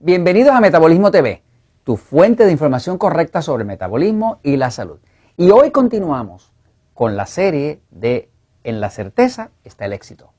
Bienvenidos 0.00 0.54
a 0.54 0.60
Metabolismo 0.60 1.10
TV, 1.10 1.42
tu 1.82 1.96
fuente 1.96 2.46
de 2.46 2.52
información 2.52 2.98
correcta 2.98 3.42
sobre 3.42 3.64
metabolismo 3.64 4.38
y 4.44 4.56
la 4.56 4.70
salud. 4.70 5.00
Y 5.36 5.50
hoy 5.50 5.72
continuamos 5.72 6.52
con 6.94 7.16
la 7.16 7.26
serie 7.26 7.80
de 7.90 8.30
En 8.62 8.80
la 8.80 8.90
certeza 8.90 9.50
está 9.64 9.86
el 9.86 9.92
éxito. 9.92 10.30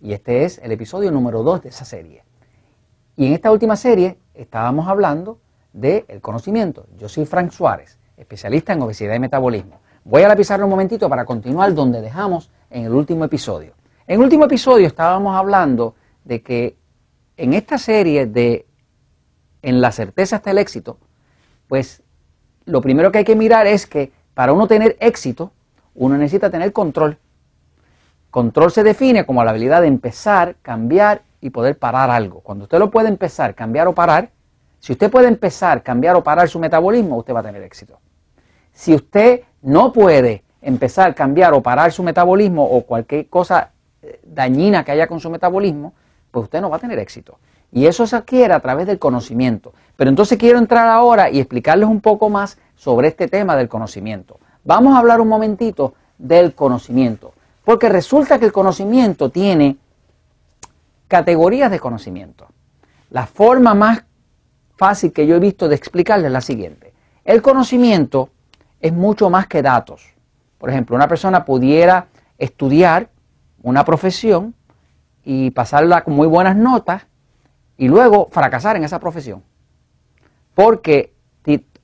Y 0.00 0.14
este 0.14 0.44
es 0.44 0.58
el 0.58 0.72
episodio 0.72 1.12
número 1.12 1.44
2 1.44 1.62
de 1.62 1.68
esa 1.68 1.84
serie. 1.84 2.24
Y 3.14 3.26
en 3.28 3.34
esta 3.34 3.52
última 3.52 3.76
serie 3.76 4.18
estábamos 4.34 4.88
hablando 4.88 5.38
del 5.72 6.20
conocimiento. 6.20 6.88
Yo 6.98 7.08
soy 7.08 7.24
Frank 7.24 7.52
Suárez, 7.52 8.00
especialista 8.16 8.72
en 8.72 8.82
obesidad 8.82 9.14
y 9.14 9.20
metabolismo. 9.20 9.78
Voy 10.02 10.24
a 10.24 10.28
la 10.28 10.64
un 10.64 10.70
momentito 10.70 11.08
para 11.08 11.24
continuar 11.24 11.72
donde 11.72 12.00
dejamos 12.00 12.50
en 12.68 12.86
el 12.86 12.92
último 12.92 13.24
episodio. 13.24 13.74
En 14.08 14.18
el 14.18 14.24
último 14.24 14.46
episodio 14.46 14.88
estábamos 14.88 15.36
hablando 15.36 15.94
de 16.24 16.42
que 16.42 16.76
en 17.36 17.54
esta 17.54 17.78
serie 17.78 18.26
de 18.26 18.66
en 19.64 19.80
la 19.80 19.92
certeza 19.92 20.36
está 20.36 20.50
el 20.50 20.58
éxito, 20.58 20.98
pues 21.68 22.02
lo 22.66 22.82
primero 22.82 23.10
que 23.10 23.18
hay 23.18 23.24
que 23.24 23.34
mirar 23.34 23.66
es 23.66 23.86
que 23.86 24.12
para 24.34 24.52
uno 24.52 24.68
tener 24.68 24.96
éxito, 25.00 25.52
uno 25.94 26.18
necesita 26.18 26.50
tener 26.50 26.72
control. 26.72 27.18
Control 28.30 28.70
se 28.70 28.82
define 28.82 29.24
como 29.24 29.42
la 29.42 29.50
habilidad 29.50 29.80
de 29.80 29.86
empezar, 29.86 30.56
cambiar 30.60 31.22
y 31.40 31.50
poder 31.50 31.78
parar 31.78 32.10
algo. 32.10 32.40
Cuando 32.40 32.64
usted 32.64 32.78
lo 32.78 32.90
puede 32.90 33.08
empezar, 33.08 33.54
cambiar 33.54 33.88
o 33.88 33.94
parar, 33.94 34.30
si 34.80 34.92
usted 34.92 35.10
puede 35.10 35.28
empezar, 35.28 35.82
cambiar 35.82 36.14
o 36.16 36.22
parar 36.22 36.48
su 36.48 36.58
metabolismo, 36.58 37.16
usted 37.16 37.34
va 37.34 37.40
a 37.40 37.44
tener 37.44 37.62
éxito. 37.62 37.98
Si 38.72 38.94
usted 38.94 39.42
no 39.62 39.92
puede 39.92 40.44
empezar, 40.60 41.14
cambiar 41.14 41.54
o 41.54 41.62
parar 41.62 41.90
su 41.92 42.02
metabolismo 42.02 42.64
o 42.64 42.82
cualquier 42.82 43.28
cosa 43.28 43.70
eh, 44.02 44.20
dañina 44.24 44.84
que 44.84 44.92
haya 44.92 45.06
con 45.06 45.20
su 45.20 45.30
metabolismo, 45.30 45.94
pues 46.34 46.44
usted 46.44 46.60
no 46.60 46.68
va 46.68 46.76
a 46.76 46.80
tener 46.80 46.98
éxito. 46.98 47.38
Y 47.70 47.86
eso 47.86 48.06
se 48.06 48.16
adquiere 48.16 48.52
a 48.52 48.60
través 48.60 48.88
del 48.88 48.98
conocimiento. 48.98 49.72
Pero 49.96 50.10
entonces 50.10 50.36
quiero 50.36 50.58
entrar 50.58 50.88
ahora 50.88 51.30
y 51.30 51.38
explicarles 51.38 51.88
un 51.88 52.00
poco 52.00 52.28
más 52.28 52.58
sobre 52.74 53.08
este 53.08 53.28
tema 53.28 53.54
del 53.56 53.68
conocimiento. 53.68 54.40
Vamos 54.64 54.94
a 54.94 54.98
hablar 54.98 55.20
un 55.20 55.28
momentito 55.28 55.94
del 56.18 56.54
conocimiento. 56.54 57.32
Porque 57.64 57.88
resulta 57.88 58.38
que 58.38 58.46
el 58.46 58.52
conocimiento 58.52 59.30
tiene 59.30 59.76
categorías 61.06 61.70
de 61.70 61.78
conocimiento. 61.78 62.48
La 63.10 63.26
forma 63.26 63.74
más 63.74 64.04
fácil 64.76 65.12
que 65.12 65.26
yo 65.26 65.36
he 65.36 65.40
visto 65.40 65.68
de 65.68 65.76
explicarles 65.76 66.26
es 66.26 66.32
la 66.32 66.40
siguiente. 66.40 66.92
El 67.24 67.42
conocimiento 67.42 68.30
es 68.80 68.92
mucho 68.92 69.30
más 69.30 69.46
que 69.46 69.62
datos. 69.62 70.02
Por 70.58 70.70
ejemplo, 70.70 70.96
una 70.96 71.06
persona 71.06 71.44
pudiera 71.44 72.08
estudiar 72.38 73.08
una 73.62 73.84
profesión 73.84 74.54
y 75.24 75.50
pasarla 75.50 76.04
con 76.04 76.14
muy 76.14 76.26
buenas 76.26 76.56
notas 76.56 77.06
y 77.76 77.88
luego 77.88 78.28
fracasar 78.30 78.76
en 78.76 78.84
esa 78.84 79.00
profesión. 79.00 79.42
Porque 80.54 81.14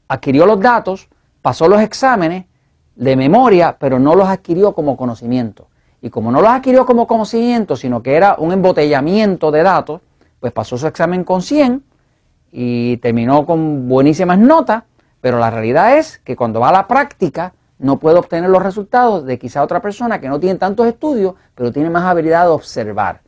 adquirió 0.06 0.46
los 0.46 0.60
datos, 0.60 1.08
pasó 1.40 1.68
los 1.68 1.80
exámenes 1.80 2.46
de 2.96 3.16
memoria, 3.16 3.76
pero 3.78 3.98
no 3.98 4.14
los 4.14 4.28
adquirió 4.28 4.72
como 4.74 4.96
conocimiento. 4.96 5.68
Y 6.02 6.10
como 6.10 6.30
no 6.32 6.40
los 6.40 6.50
adquirió 6.50 6.84
como 6.84 7.06
conocimiento, 7.06 7.76
sino 7.76 8.02
que 8.02 8.14
era 8.14 8.36
un 8.38 8.52
embotellamiento 8.52 9.50
de 9.50 9.62
datos, 9.62 10.00
pues 10.40 10.52
pasó 10.52 10.78
su 10.78 10.86
examen 10.86 11.24
con 11.24 11.42
100 11.42 11.84
y 12.52 12.96
terminó 12.98 13.46
con 13.46 13.88
buenísimas 13.88 14.38
notas, 14.38 14.84
pero 15.20 15.38
la 15.38 15.50
realidad 15.50 15.98
es 15.98 16.18
que 16.18 16.36
cuando 16.36 16.60
va 16.60 16.70
a 16.70 16.72
la 16.72 16.88
práctica 16.88 17.54
no 17.78 17.98
puede 17.98 18.18
obtener 18.18 18.50
los 18.50 18.62
resultados 18.62 19.24
de 19.24 19.38
quizá 19.38 19.62
otra 19.62 19.80
persona 19.80 20.20
que 20.20 20.28
no 20.28 20.40
tiene 20.40 20.58
tantos 20.58 20.86
estudios, 20.86 21.34
pero 21.54 21.72
tiene 21.72 21.90
más 21.90 22.04
habilidad 22.04 22.44
de 22.44 22.50
observar. 22.50 23.20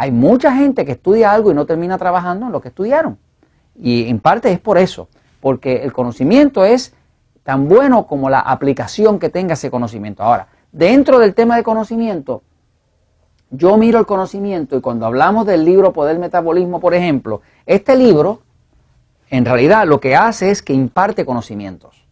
Hay 0.00 0.12
mucha 0.12 0.54
gente 0.54 0.84
que 0.84 0.92
estudia 0.92 1.32
algo 1.32 1.50
y 1.50 1.54
no 1.54 1.66
termina 1.66 1.98
trabajando 1.98 2.46
en 2.46 2.52
lo 2.52 2.60
que 2.60 2.68
estudiaron. 2.68 3.18
Y 3.74 4.08
en 4.08 4.20
parte 4.20 4.52
es 4.52 4.60
por 4.60 4.78
eso, 4.78 5.08
porque 5.40 5.82
el 5.82 5.92
conocimiento 5.92 6.64
es 6.64 6.94
tan 7.42 7.68
bueno 7.68 8.06
como 8.06 8.30
la 8.30 8.38
aplicación 8.38 9.18
que 9.18 9.28
tenga 9.28 9.54
ese 9.54 9.72
conocimiento. 9.72 10.22
Ahora, 10.22 10.46
dentro 10.70 11.18
del 11.18 11.34
tema 11.34 11.56
de 11.56 11.64
conocimiento, 11.64 12.44
yo 13.50 13.76
miro 13.76 13.98
el 13.98 14.06
conocimiento 14.06 14.76
y 14.76 14.80
cuando 14.80 15.04
hablamos 15.04 15.46
del 15.46 15.64
libro 15.64 15.92
Poder 15.92 16.20
Metabolismo, 16.20 16.78
por 16.78 16.94
ejemplo, 16.94 17.42
este 17.66 17.96
libro 17.96 18.42
en 19.30 19.44
realidad 19.44 19.84
lo 19.84 19.98
que 19.98 20.14
hace 20.14 20.52
es 20.52 20.62
que 20.62 20.74
imparte 20.74 21.24
conocimientos. 21.24 22.06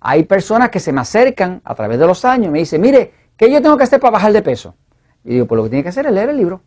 Hay 0.00 0.22
personas 0.24 0.70
que 0.70 0.80
se 0.80 0.94
me 0.94 1.02
acercan 1.02 1.60
a 1.62 1.74
través 1.74 1.98
de 1.98 2.06
los 2.06 2.24
años 2.24 2.46
y 2.46 2.50
me 2.52 2.60
dicen, 2.60 2.80
mire, 2.80 3.12
¿qué 3.36 3.50
yo 3.52 3.60
tengo 3.60 3.76
que 3.76 3.84
hacer 3.84 4.00
para 4.00 4.12
bajar 4.12 4.32
de 4.32 4.40
peso? 4.40 4.74
Y 5.24 5.34
digo, 5.34 5.46
pues 5.46 5.58
lo 5.58 5.64
que 5.64 5.68
tiene 5.68 5.82
que 5.82 5.90
hacer 5.90 6.06
es 6.06 6.12
leer 6.12 6.30
el 6.30 6.38
libro. 6.38 6.62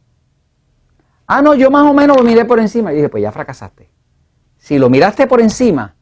Ah, 1.34 1.42
no, 1.42 1.54
yo 1.54 1.72
más 1.72 1.90
o 1.90 1.94
menos 1.94 2.18
lo 2.18 2.24
miré 2.24 2.44
por 2.44 2.60
encima. 2.60 2.92
Y 2.92 2.98
dije, 2.98 3.08
pues 3.08 3.24
ya 3.24 3.32
fracasaste. 3.32 3.90
Si 4.58 4.78
lo 4.78 4.90
miraste 4.90 5.28
por 5.28 5.40
encima 5.40 5.96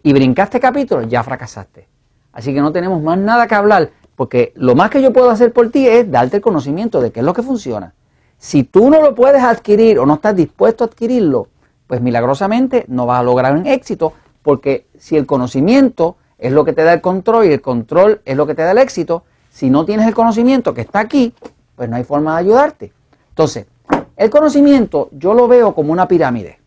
y 0.00 0.12
brincaste 0.12 0.60
capítulos, 0.60 1.08
ya 1.08 1.24
fracasaste. 1.24 1.88
Así 2.32 2.54
que 2.54 2.60
no 2.60 2.70
tenemos 2.70 3.02
más 3.02 3.18
nada 3.18 3.48
que 3.48 3.56
hablar, 3.56 3.90
porque 4.14 4.52
lo 4.54 4.76
más 4.76 4.90
que 4.90 5.02
yo 5.02 5.12
puedo 5.12 5.28
hacer 5.28 5.52
por 5.52 5.72
ti 5.72 5.88
es 5.88 6.08
darte 6.08 6.36
el 6.36 6.42
conocimiento 6.42 7.00
de 7.00 7.10
qué 7.10 7.18
es 7.18 7.26
lo 7.26 7.32
que 7.32 7.42
funciona. 7.42 7.94
Si 8.38 8.62
tú 8.62 8.88
no 8.88 9.02
lo 9.02 9.16
puedes 9.16 9.42
adquirir 9.42 9.98
o 9.98 10.06
no 10.06 10.14
estás 10.14 10.36
dispuesto 10.36 10.84
a 10.84 10.86
adquirirlo, 10.86 11.48
pues 11.88 12.00
milagrosamente 12.00 12.84
no 12.86 13.06
vas 13.06 13.18
a 13.18 13.24
lograr 13.24 13.56
un 13.56 13.66
éxito, 13.66 14.12
porque 14.44 14.86
si 14.96 15.16
el 15.16 15.26
conocimiento 15.26 16.16
es 16.38 16.52
lo 16.52 16.64
que 16.64 16.72
te 16.72 16.84
da 16.84 16.92
el 16.92 17.00
control 17.00 17.46
y 17.46 17.52
el 17.52 17.60
control 17.60 18.20
es 18.24 18.36
lo 18.36 18.46
que 18.46 18.54
te 18.54 18.62
da 18.62 18.70
el 18.70 18.78
éxito, 18.78 19.24
si 19.50 19.68
no 19.68 19.84
tienes 19.84 20.06
el 20.06 20.14
conocimiento 20.14 20.74
que 20.74 20.82
está 20.82 21.00
aquí, 21.00 21.34
pues 21.74 21.90
no 21.90 21.96
hay 21.96 22.04
forma 22.04 22.34
de 22.34 22.38
ayudarte. 22.38 22.92
Entonces, 23.30 23.66
el 24.16 24.30
conocimiento 24.30 25.08
yo 25.12 25.34
lo 25.34 25.46
veo 25.46 25.74
como 25.74 25.92
una 25.92 26.08
pirámide. 26.08 26.58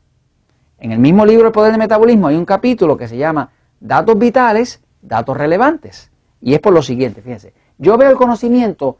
En 0.80 0.92
el 0.92 1.00
mismo 1.00 1.26
libro 1.26 1.48
El 1.48 1.54
Poder 1.54 1.72
del 1.72 1.80
Metabolismo 1.80 2.28
hay 2.28 2.36
un 2.36 2.46
capítulo 2.46 2.96
que 2.96 3.08
se 3.08 3.18
llama 3.18 3.52
Datos 3.80 4.18
Vitales, 4.18 4.82
Datos 5.02 5.36
Relevantes. 5.36 6.12
Y 6.42 6.54
es 6.54 6.60
por 6.60 6.74
lo 6.74 6.82
siguiente, 6.82 7.22
fíjense. 7.22 7.54
Yo 7.78 7.98
veo 7.98 8.10
el 8.10 8.16
conocimiento, 8.16 8.98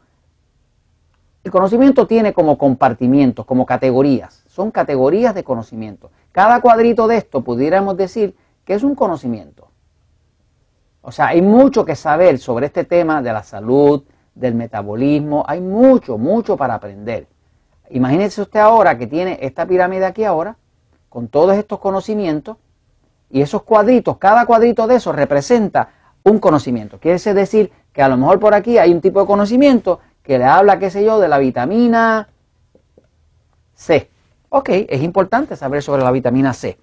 el 1.42 1.50
conocimiento 1.50 2.06
tiene 2.06 2.32
como 2.32 2.58
compartimientos, 2.58 3.46
como 3.46 3.64
categorías. 3.64 4.44
Son 4.48 4.70
categorías 4.70 5.34
de 5.34 5.44
conocimiento. 5.44 6.10
Cada 6.32 6.60
cuadrito 6.60 7.06
de 7.06 7.16
esto 7.16 7.42
pudiéramos 7.42 7.96
decir 7.96 8.36
que 8.64 8.74
es 8.74 8.82
un 8.82 8.94
conocimiento. 8.94 9.68
O 11.02 11.12
sea, 11.12 11.28
hay 11.28 11.40
mucho 11.40 11.84
que 11.84 11.96
saber 11.96 12.38
sobre 12.38 12.66
este 12.66 12.84
tema 12.84 13.22
de 13.22 13.32
la 13.32 13.42
salud, 13.42 14.02
del 14.34 14.54
metabolismo. 14.54 15.44
Hay 15.46 15.60
mucho, 15.60 16.18
mucho 16.18 16.56
para 16.56 16.74
aprender. 16.74 17.26
Imagínese 17.90 18.42
usted 18.42 18.60
ahora 18.60 18.96
que 18.96 19.06
tiene 19.06 19.38
esta 19.42 19.66
pirámide 19.66 20.06
aquí 20.06 20.24
ahora, 20.24 20.56
con 21.08 21.28
todos 21.28 21.56
estos 21.56 21.80
conocimientos, 21.80 22.56
y 23.30 23.42
esos 23.42 23.62
cuadritos, 23.62 24.16
cada 24.18 24.46
cuadrito 24.46 24.86
de 24.86 24.96
esos 24.96 25.14
representa 25.14 25.90
un 26.24 26.38
conocimiento. 26.38 26.98
Quiere 26.98 27.18
decir 27.34 27.70
que 27.92 28.02
a 28.02 28.08
lo 28.08 28.16
mejor 28.16 28.38
por 28.40 28.54
aquí 28.54 28.78
hay 28.78 28.92
un 28.92 29.00
tipo 29.00 29.20
de 29.20 29.26
conocimiento 29.26 30.00
que 30.22 30.38
le 30.38 30.44
habla, 30.44 30.78
qué 30.78 30.90
sé 30.90 31.04
yo, 31.04 31.18
de 31.20 31.28
la 31.28 31.38
vitamina 31.38 32.28
C. 33.74 34.10
Ok, 34.48 34.68
es 34.70 35.02
importante 35.02 35.56
saber 35.56 35.82
sobre 35.82 36.02
la 36.02 36.10
vitamina 36.10 36.52
C. 36.52 36.78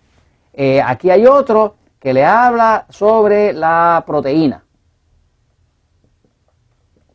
Eh, 0.54 0.82
aquí 0.82 1.10
hay 1.10 1.26
otro 1.26 1.76
que 2.00 2.14
le 2.14 2.26
habla 2.26 2.86
sobre 2.90 3.54
la 3.54 4.04
proteína. 4.06 4.64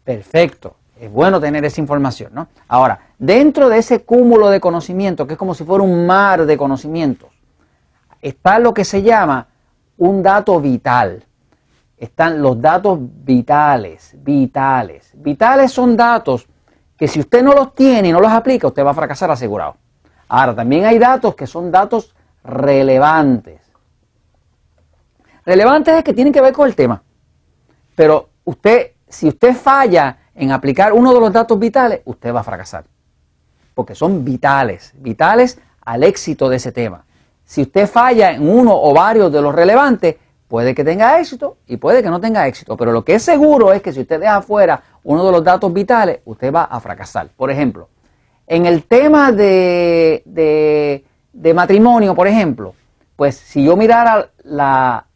Perfecto 0.04 0.76
es 1.02 1.10
bueno 1.10 1.40
tener 1.40 1.64
esa 1.64 1.80
información, 1.80 2.30
¿no? 2.32 2.46
Ahora, 2.68 3.00
dentro 3.18 3.68
de 3.68 3.78
ese 3.78 4.04
cúmulo 4.04 4.50
de 4.50 4.60
conocimiento, 4.60 5.26
que 5.26 5.32
es 5.32 5.38
como 5.38 5.52
si 5.52 5.64
fuera 5.64 5.82
un 5.82 6.06
mar 6.06 6.46
de 6.46 6.56
conocimientos, 6.56 7.28
está 8.20 8.60
lo 8.60 8.72
que 8.72 8.84
se 8.84 9.02
llama 9.02 9.48
un 9.98 10.22
dato 10.22 10.60
vital. 10.60 11.24
Están 11.96 12.40
los 12.40 12.60
datos 12.60 13.00
vitales, 13.00 14.14
vitales. 14.18 15.10
Vitales 15.14 15.72
son 15.72 15.96
datos 15.96 16.46
que 16.96 17.08
si 17.08 17.18
usted 17.18 17.42
no 17.42 17.52
los 17.52 17.74
tiene 17.74 18.10
y 18.10 18.12
no 18.12 18.20
los 18.20 18.30
aplica, 18.30 18.68
usted 18.68 18.84
va 18.84 18.92
a 18.92 18.94
fracasar 18.94 19.28
asegurado. 19.28 19.74
Ahora, 20.28 20.54
también 20.54 20.84
hay 20.84 21.00
datos 21.00 21.34
que 21.34 21.48
son 21.48 21.72
datos 21.72 22.14
relevantes. 22.44 23.60
Relevantes 25.44 25.96
es 25.96 26.04
que 26.04 26.14
tienen 26.14 26.32
que 26.32 26.40
ver 26.40 26.52
con 26.52 26.68
el 26.68 26.76
tema. 26.76 27.02
Pero 27.96 28.28
usted, 28.44 28.92
si 29.08 29.26
usted 29.26 29.56
falla 29.56 30.18
en 30.34 30.52
aplicar 30.52 30.92
uno 30.92 31.12
de 31.12 31.20
los 31.20 31.32
datos 31.32 31.58
vitales, 31.58 32.00
usted 32.04 32.34
va 32.34 32.40
a 32.40 32.44
fracasar. 32.44 32.84
Porque 33.74 33.94
son 33.94 34.24
vitales, 34.24 34.92
vitales 34.96 35.58
al 35.84 36.04
éxito 36.04 36.48
de 36.48 36.56
ese 36.56 36.72
tema. 36.72 37.04
Si 37.44 37.62
usted 37.62 37.86
falla 37.86 38.32
en 38.32 38.48
uno 38.48 38.72
o 38.74 38.94
varios 38.94 39.32
de 39.32 39.42
los 39.42 39.54
relevantes, 39.54 40.16
puede 40.48 40.74
que 40.74 40.84
tenga 40.84 41.18
éxito 41.18 41.56
y 41.66 41.76
puede 41.76 42.02
que 42.02 42.10
no 42.10 42.20
tenga 42.20 42.46
éxito. 42.46 42.76
Pero 42.76 42.92
lo 42.92 43.04
que 43.04 43.14
es 43.14 43.22
seguro 43.22 43.72
es 43.72 43.82
que 43.82 43.92
si 43.92 44.00
usted 44.00 44.20
deja 44.20 44.42
fuera 44.42 44.82
uno 45.04 45.24
de 45.24 45.32
los 45.32 45.42
datos 45.42 45.72
vitales, 45.72 46.20
usted 46.24 46.52
va 46.52 46.64
a 46.64 46.80
fracasar. 46.80 47.28
Por 47.36 47.50
ejemplo, 47.50 47.88
en 48.46 48.66
el 48.66 48.84
tema 48.84 49.32
de, 49.32 50.22
de, 50.24 51.54
matrimonio, 51.54 52.14
por 52.14 52.28
ejemplo, 52.28 52.74
pues 53.16 53.36
si 53.36 53.64
yo 53.64 53.76
mirara 53.76 54.28
la, 54.44 55.06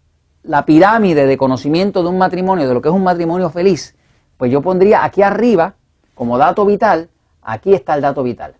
la 0.42 0.64
pirámide 0.64 1.26
de 1.26 1.36
conocimiento 1.36 2.02
de 2.02 2.08
un 2.08 2.18
matrimonio, 2.18 2.66
de 2.66 2.74
lo 2.74 2.80
que 2.80 2.88
es 2.88 2.94
un 2.94 3.04
matrimonio 3.04 3.50
feliz, 3.50 3.94
pues 4.36 4.50
yo 4.50 4.60
pondría 4.62 5.04
aquí 5.04 5.22
arriba, 5.22 5.74
como 6.14 6.38
dato 6.38 6.64
vital, 6.64 7.08
aquí 7.42 7.74
está 7.74 7.94
el 7.94 8.02
dato 8.02 8.22
vital. 8.22 8.54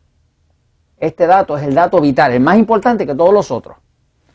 Este 0.98 1.26
dato 1.26 1.58
es 1.58 1.64
el 1.64 1.74
dato 1.74 2.00
vital, 2.00 2.32
el 2.32 2.40
más 2.40 2.56
importante 2.56 3.06
que 3.06 3.14
todos 3.14 3.32
los 3.32 3.50
otros. 3.50 3.76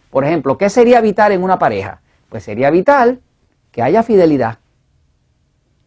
Por 0.09 0.25
ejemplo, 0.25 0.57
¿qué 0.57 0.69
sería 0.69 1.01
vital 1.01 1.31
en 1.31 1.43
una 1.43 1.57
pareja? 1.57 2.01
Pues 2.29 2.43
sería 2.43 2.69
vital 2.69 3.19
que 3.71 3.81
haya 3.81 4.03
fidelidad, 4.03 4.59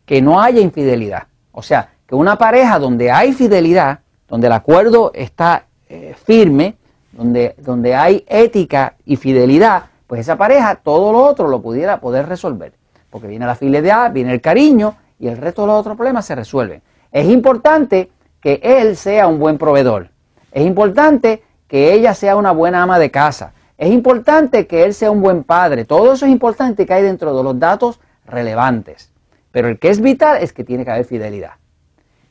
que 0.07 0.23
no 0.23 0.41
haya 0.41 0.61
infidelidad. 0.61 1.29
O 1.53 1.63
sea, 1.63 1.91
que 2.07 2.15
una 2.15 2.37
pareja 2.37 2.79
donde 2.79 3.11
hay 3.11 3.33
fidelidad, 3.33 4.01
donde 4.29 4.49
el 4.49 4.53
acuerdo 4.53 5.13
está 5.15 5.67
eh, 5.89 6.15
firme, 6.25 6.77
donde, 7.13 7.55
donde 7.59 7.95
hay 7.95 8.25
ética 8.27 8.95
y 9.05 9.17
fidelidad, 9.17 9.85
pues 10.07 10.21
esa 10.21 10.37
pareja 10.37 10.77
todo 10.77 11.13
lo 11.13 11.23
otro 11.23 11.49
lo 11.49 11.63
pudiera 11.63 12.01
poder 12.01 12.29
resolver. 12.29 12.73
Porque 13.11 13.29
viene 13.29 13.47
la 13.47 13.55
fidelidad, 13.55 14.13
viene 14.13 14.33
el 14.33 14.41
cariño 14.41 14.97
y 15.19 15.29
el 15.29 15.37
resto 15.37 15.63
de 15.63 15.69
los 15.69 15.81
otros 15.81 15.97
problemas 15.97 16.27
se 16.27 16.35
resuelven. 16.35 16.83
Es 17.13 17.29
importante 17.29 18.11
que 18.41 18.61
él 18.63 18.97
sea 18.97 19.27
un 19.27 19.39
buen 19.39 19.59
proveedor. 19.59 20.11
Es 20.53 20.67
importante 20.67 21.43
que 21.69 21.93
ella 21.93 22.15
sea 22.15 22.37
una 22.37 22.53
buena 22.53 22.83
ama 22.83 22.99
de 22.99 23.11
casa. 23.11 23.53
Es 23.79 23.91
importante 23.91 24.67
que 24.67 24.85
él 24.85 24.95
sea 24.95 25.11
un 25.11 25.21
buen 25.21 25.45
padre. 25.45 25.85
Todo 25.85 26.13
eso 26.13 26.27
es 26.27 26.33
importante 26.33 26.87
que 26.87 26.95
hay 26.95 27.03
dentro 27.03 27.37
de 27.37 27.43
los 27.43 27.59
datos 27.59 28.01
relevantes. 28.27 29.13
Pero 29.51 29.69
el 29.69 29.79
que 29.79 29.91
es 29.91 30.01
vital 30.01 30.43
es 30.43 30.53
que 30.53 30.65
tiene 30.65 30.85
que 30.85 30.91
haber 30.91 31.05
fidelidad. 31.05 31.53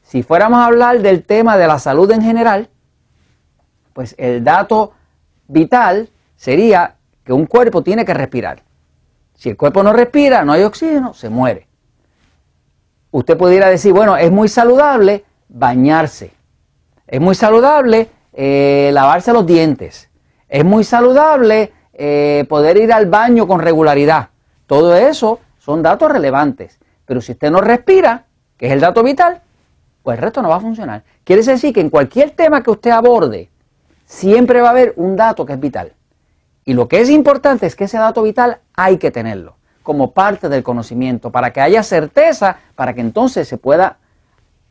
Si 0.01 0.23
fuéramos 0.23 0.59
a 0.59 0.65
hablar 0.65 1.01
del 1.01 1.23
tema 1.23 1.57
de 1.57 1.67
la 1.67 1.79
salud 1.79 2.11
en 2.11 2.21
general, 2.21 2.69
pues 3.93 4.15
el 4.17 4.43
dato 4.43 4.93
vital 5.47 6.09
sería 6.35 6.95
que 7.23 7.33
un 7.33 7.45
cuerpo 7.45 7.81
tiene 7.81 8.05
que 8.05 8.13
respirar. 8.13 8.63
Si 9.35 9.49
el 9.49 9.57
cuerpo 9.57 9.83
no 9.83 9.93
respira, 9.93 10.43
no 10.43 10.53
hay 10.53 10.63
oxígeno, 10.63 11.13
se 11.13 11.29
muere. 11.29 11.67
Usted 13.13 13.37
pudiera 13.37 13.69
decir, 13.69 13.93
bueno, 13.93 14.17
es 14.17 14.31
muy 14.31 14.47
saludable 14.47 15.23
bañarse. 15.47 16.33
Es 17.05 17.21
muy 17.21 17.35
saludable 17.35 18.09
eh, 18.33 18.89
lavarse 18.91 19.31
los 19.31 19.45
dientes. 19.45 20.09
Es 20.49 20.65
muy 20.65 20.83
saludable 20.83 21.71
eh, 21.93 22.43
poder 22.49 22.77
ir 22.77 22.91
al 22.91 23.05
baño 23.05 23.45
con 23.45 23.59
regularidad. 23.59 24.29
Todo 24.65 24.95
eso 24.95 25.39
son 25.59 25.83
datos 25.83 26.11
relevantes. 26.11 26.79
Pero 27.05 27.21
si 27.21 27.33
usted 27.33 27.51
no 27.51 27.61
respira, 27.61 28.25
que 28.57 28.65
es 28.65 28.71
el 28.71 28.79
dato 28.79 29.03
vital, 29.03 29.41
pues 30.01 30.17
el 30.17 30.23
resto 30.23 30.41
no 30.41 30.49
va 30.49 30.55
a 30.55 30.61
funcionar. 30.61 31.03
Quiere 31.23 31.43
decir 31.43 31.71
que 31.71 31.81
en 31.81 31.91
cualquier 31.91 32.31
tema 32.31 32.63
que 32.63 32.71
usted 32.71 32.89
aborde, 32.89 33.51
siempre 34.07 34.59
va 34.59 34.69
a 34.69 34.71
haber 34.71 34.93
un 34.95 35.15
dato 35.15 35.45
que 35.45 35.53
es 35.53 35.59
vital. 35.59 35.93
Y 36.65 36.73
lo 36.73 36.87
que 36.87 36.99
es 36.99 37.11
importante 37.11 37.67
es 37.67 37.75
que 37.75 37.83
ese 37.83 37.99
dato 37.99 38.23
vital 38.23 38.57
hay 38.73 38.97
que 38.97 39.11
tenerlo 39.11 39.57
como 39.83 40.11
parte 40.11 40.49
del 40.49 40.63
conocimiento, 40.63 41.29
para 41.29 41.51
que 41.51 41.61
haya 41.61 41.83
certeza, 41.83 42.57
para 42.75 42.93
que 42.93 43.01
entonces 43.01 43.47
se 43.47 43.57
pueda 43.57 43.97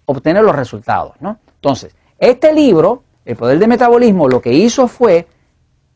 obtener 0.06 0.42
los 0.42 0.56
resultados. 0.56 1.14
¿no? 1.20 1.38
Entonces, 1.56 1.94
este 2.18 2.52
libro, 2.52 3.04
El 3.24 3.36
Poder 3.36 3.58
del 3.58 3.68
Metabolismo, 3.68 4.28
lo 4.28 4.40
que 4.40 4.52
hizo 4.52 4.88
fue 4.88 5.28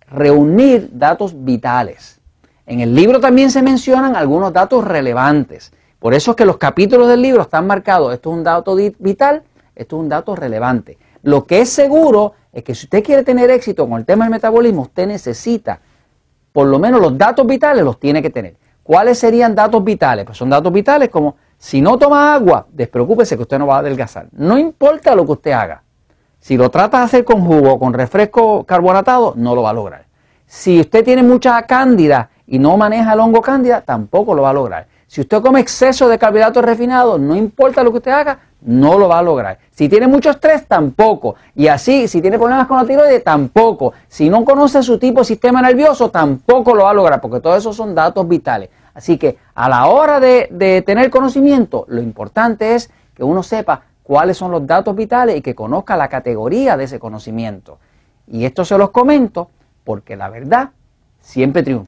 reunir 0.09 0.91
datos 0.93 1.45
vitales. 1.45 2.21
En 2.67 2.81
el 2.81 2.95
libro 2.95 3.21
también 3.21 3.51
se 3.51 3.63
mencionan 3.63 4.17
algunos 4.17 4.53
datos 4.53 4.85
relevantes. 4.85 5.73
Por 5.99 6.15
eso 6.15 6.33
es 6.33 6.37
que 6.37 6.45
los 6.45 6.59
capítulos 6.59 7.09
del 7.09 7.23
libro 7.23 7.43
están 7.43 7.67
marcados, 7.67 8.13
esto 8.13 8.31
es 8.31 8.37
un 8.37 8.45
dato 8.45 8.77
vital, 8.77 9.43
esto 9.75 9.97
es 9.97 10.03
un 10.03 10.09
dato 10.09 10.37
relevante. 10.37 10.99
Lo 11.23 11.45
que 11.45 11.61
es 11.61 11.71
seguro 11.71 12.35
es 12.53 12.63
que 12.63 12.75
si 12.75 12.87
usted 12.87 13.03
quiere 13.03 13.23
tener 13.23 13.51
éxito 13.51 13.89
con 13.89 13.99
el 13.99 14.05
tema 14.05 14.25
del 14.25 14.33
metabolismo, 14.33 14.83
usted 14.83 15.07
necesita, 15.07 15.81
por 16.53 16.67
lo 16.67 16.79
menos 16.79 17.01
los 17.01 17.17
datos 17.17 17.47
vitales 17.47 17.85
los 17.85 17.99
tiene 17.99 18.23
que 18.23 18.31
tener. 18.31 18.57
¿Cuáles 18.87 19.19
serían 19.19 19.53
datos 19.53 19.83
vitales? 19.83 20.25
Pues 20.25 20.39
son 20.39 20.49
datos 20.49 20.73
vitales 20.73 21.09
como 21.09 21.35
si 21.59 21.81
no 21.81 21.99
toma 21.99 22.33
agua, 22.33 22.69
despreocúpese 22.71 23.35
que 23.35 23.43
usted 23.43 23.59
no 23.59 23.67
va 23.67 23.77
a 23.77 23.79
adelgazar. 23.81 24.29
No 24.31 24.57
importa 24.57 25.13
lo 25.17 25.27
que 25.27 25.33
usted 25.33 25.51
haga. 25.51 25.83
Si 26.39 26.57
lo 26.57 26.71
trata 26.71 26.99
de 26.99 27.05
hacer 27.07 27.25
con 27.25 27.45
jugo 27.45 27.73
o 27.73 27.79
con 27.81 27.93
refresco 27.93 28.63
carbonatado, 28.63 29.33
no 29.35 29.57
lo 29.57 29.63
va 29.63 29.71
a 29.71 29.73
lograr. 29.73 30.07
Si 30.47 30.79
usted 30.79 31.05
tiene 31.05 31.25
mucha 31.25 31.61
cándida 31.63 32.31
y 32.47 32.61
no 32.61 32.77
maneja 32.77 33.15
el 33.15 33.19
hongo 33.19 33.43
cándida, 33.43 33.81
tampoco 33.81 34.37
lo 34.37 34.43
va 34.43 34.51
a 34.51 34.53
lograr. 34.53 34.87
Si 35.09 35.21
usted 35.21 35.43
come 35.43 35.59
exceso 35.59 36.09
de 36.09 36.17
carbohidratos 36.17 36.65
refinados, 36.65 37.19
no 37.19 37.35
importa 37.35 37.83
lo 37.83 37.91
que 37.91 37.99
usted 37.99 38.13
haga, 38.13 38.39
no 38.63 38.99
lo 38.99 39.09
va 39.09 39.19
a 39.19 39.23
lograr. 39.23 39.59
Si 39.71 39.89
tiene 39.89 40.07
mucho 40.07 40.31
estrés, 40.31 40.67
tampoco. 40.67 41.37
Y 41.55 41.69
así, 41.69 42.09
si 42.09 42.21
tiene 42.21 42.39
problemas 42.39 42.67
con 42.67 42.77
la 42.79 42.85
tiroides, 42.85 43.23
tampoco. 43.23 43.93
Si 44.09 44.29
no 44.29 44.45
conoce 44.45 44.83
su 44.83 44.99
tipo 44.99 45.21
de 45.21 45.27
sistema 45.27 45.63
nervioso, 45.63 46.11
tampoco 46.11 46.75
lo 46.75 46.85
va 46.85 46.91
a 46.91 46.95
lograr, 46.95 47.21
porque 47.21 47.41
todos 47.41 47.59
esos 47.59 47.77
son 47.77 47.95
datos 47.95 48.27
vitales. 48.27 48.71
Así 48.95 49.19
que 49.19 49.39
a 49.55 49.69
la 49.69 49.87
hora 49.87 50.21
de, 50.21 50.49
de 50.51 50.83
tener 50.83 51.11
conocimiento, 51.11 51.85
lo 51.89 52.01
importante 52.01 52.75
es 52.75 52.91
que 53.15 53.23
uno 53.23 53.43
sepa 53.43 53.83
cuáles 54.03 54.37
son 54.37 54.51
los 54.51 54.67
datos 54.67 54.95
vitales 54.95 55.37
y 55.37 55.43
que 55.43 55.55
conozca 55.55 55.97
la 55.97 56.09
categoría 56.09 56.77
de 56.77 56.85
ese 56.85 56.99
conocimiento. 56.99 57.79
Y 58.27 58.45
esto 58.45 58.65
se 58.65 58.79
los 58.79 58.91
comento 58.91 59.51
porque 59.85 60.17
la 60.17 60.31
verdad 60.31 60.71
siempre 61.21 61.63
triunfa. 61.63 61.86